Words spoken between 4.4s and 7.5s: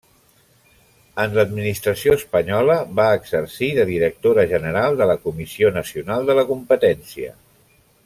general de la Comissió Nacional de la Competència.